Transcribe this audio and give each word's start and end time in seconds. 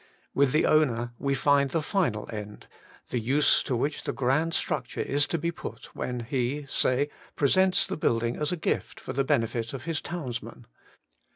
With 0.33 0.51
the 0.51 0.65
owner 0.65 1.11
we 1.19 1.35
find 1.35 1.69
the 1.69 1.79
final 1.79 2.27
end— 2.33 2.65
the 3.11 3.19
use 3.19 3.61
to 3.61 3.75
which 3.75 4.01
the 4.03 4.11
grand 4.11 4.55
structure 4.55 5.01
is 5.01 5.27
to 5.27 5.37
be 5.37 5.51
put 5.51 5.93
when 5.95 6.21
he, 6.21 6.65
say, 6.67 7.07
presents 7.35 7.85
the 7.85 7.97
building 7.97 8.35
as 8.35 8.51
a 8.51 8.57
gift 8.57 8.99
for 8.99 9.13
the 9.13 9.23
benefit 9.23 9.73
of 9.73 9.83
his 9.83 10.01
townsmen. 10.01 10.65